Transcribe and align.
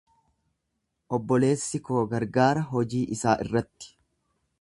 Obboleessi 1.17 1.81
koo 1.89 2.01
gargaara 2.13 2.65
hojii 2.71 3.03
isaa 3.17 3.37
irratti. 3.45 3.93